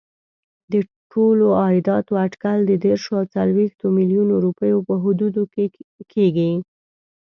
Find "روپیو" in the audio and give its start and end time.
4.45-4.85